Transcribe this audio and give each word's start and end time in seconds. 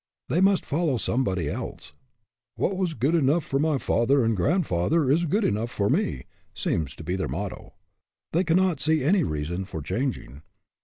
They 0.29 0.41
must 0.41 0.65
follow 0.65 0.97
some 0.97 1.23
body 1.23 1.47
else." 1.47 1.93
What 2.55 2.75
was 2.75 2.95
good 2.95 3.13
enough 3.13 3.43
for 3.45 3.59
my 3.59 3.77
father 3.77 4.23
and 4.23 4.35
grandfather 4.35 5.11
is 5.11 5.25
good 5.25 5.43
enough 5.43 5.69
for 5.69 5.91
me" 5.91 6.23
seems 6.55 6.95
to 6.95 7.03
be 7.03 7.15
their 7.15 7.27
motto. 7.27 7.75
They 8.31 8.43
cannot 8.43 8.79
see 8.79 9.03
any 9.03 9.21
reason 9.23 9.63
for 9.63 9.79
changing. 9.83 10.41